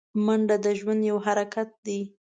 منډه 0.25 0.55
د 0.65 0.67
ژوند 0.79 1.01
یو 1.09 1.17
حرکت 1.25 1.69
دی 1.85 1.99